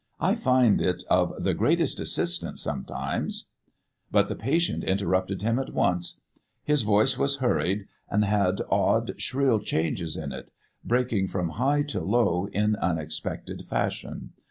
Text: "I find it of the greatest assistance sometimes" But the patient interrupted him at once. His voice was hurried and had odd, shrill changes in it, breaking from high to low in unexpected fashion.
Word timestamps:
"I 0.19 0.33
find 0.33 0.81
it 0.81 1.03
of 1.11 1.43
the 1.43 1.53
greatest 1.53 1.99
assistance 1.99 2.59
sometimes" 2.59 3.49
But 4.11 4.29
the 4.29 4.35
patient 4.35 4.83
interrupted 4.83 5.43
him 5.43 5.59
at 5.59 5.75
once. 5.75 6.21
His 6.63 6.81
voice 6.81 7.19
was 7.19 7.35
hurried 7.35 7.85
and 8.09 8.25
had 8.25 8.63
odd, 8.71 9.21
shrill 9.21 9.59
changes 9.59 10.17
in 10.17 10.31
it, 10.31 10.49
breaking 10.83 11.27
from 11.27 11.49
high 11.49 11.83
to 11.83 12.01
low 12.01 12.47
in 12.47 12.77
unexpected 12.77 13.63
fashion. 13.67 14.31